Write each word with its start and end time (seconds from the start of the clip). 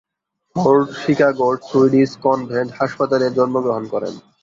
Ford 0.55 0.87
শিকাগোর 1.01 1.55
Swedish 1.67 2.11
convent 2.25 2.69
হাসপাতালে 2.79 3.27
জন্মগ্রহণ 3.37 3.83
করেন। 3.93 4.13